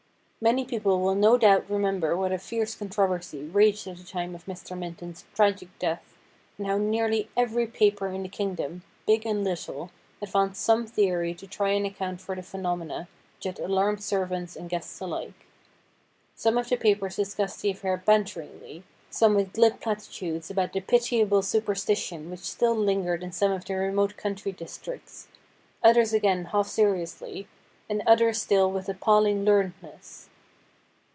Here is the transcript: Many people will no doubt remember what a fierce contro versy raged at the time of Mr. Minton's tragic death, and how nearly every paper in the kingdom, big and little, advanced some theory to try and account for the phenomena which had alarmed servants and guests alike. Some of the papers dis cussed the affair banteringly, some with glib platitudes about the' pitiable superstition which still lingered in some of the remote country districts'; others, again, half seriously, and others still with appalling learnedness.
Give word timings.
Many 0.43 0.65
people 0.65 0.99
will 0.99 1.13
no 1.13 1.37
doubt 1.37 1.69
remember 1.69 2.17
what 2.17 2.31
a 2.31 2.39
fierce 2.39 2.73
contro 2.73 3.05
versy 3.05 3.43
raged 3.53 3.85
at 3.87 3.97
the 3.97 4.03
time 4.03 4.33
of 4.33 4.45
Mr. 4.47 4.75
Minton's 4.75 5.23
tragic 5.35 5.69
death, 5.77 6.17
and 6.57 6.65
how 6.65 6.79
nearly 6.79 7.29
every 7.37 7.67
paper 7.67 8.07
in 8.07 8.23
the 8.23 8.27
kingdom, 8.27 8.81
big 9.05 9.23
and 9.23 9.43
little, 9.43 9.91
advanced 10.19 10.63
some 10.63 10.87
theory 10.87 11.35
to 11.35 11.45
try 11.45 11.69
and 11.73 11.85
account 11.85 12.21
for 12.21 12.35
the 12.35 12.41
phenomena 12.41 13.07
which 13.37 13.43
had 13.45 13.59
alarmed 13.59 14.01
servants 14.01 14.55
and 14.55 14.71
guests 14.71 14.99
alike. 14.99 15.45
Some 16.33 16.57
of 16.57 16.69
the 16.69 16.75
papers 16.75 17.17
dis 17.17 17.35
cussed 17.35 17.61
the 17.61 17.69
affair 17.69 17.97
banteringly, 18.03 18.83
some 19.11 19.35
with 19.35 19.53
glib 19.53 19.79
platitudes 19.79 20.49
about 20.49 20.73
the' 20.73 20.79
pitiable 20.95 21.43
superstition 21.43 22.31
which 22.31 22.39
still 22.39 22.75
lingered 22.75 23.21
in 23.21 23.31
some 23.31 23.51
of 23.51 23.65
the 23.65 23.75
remote 23.75 24.17
country 24.17 24.53
districts'; 24.53 25.27
others, 25.83 26.13
again, 26.13 26.45
half 26.45 26.67
seriously, 26.67 27.47
and 27.87 28.01
others 28.07 28.41
still 28.41 28.71
with 28.71 28.89
appalling 28.89 29.45
learnedness. 29.45 30.29